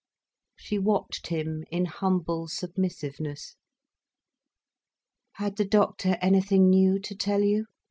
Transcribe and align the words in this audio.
She 0.55 0.79
watched 0.79 1.27
him 1.27 1.63
in 1.69 1.85
humble 1.85 2.47
submissiveness. 2.47 3.55
"Had 5.33 5.57
the 5.57 5.63
doctor 5.65 6.17
anything 6.19 6.71
new 6.71 6.97
to 6.97 7.13
tell 7.15 7.43
you?" 7.43 7.67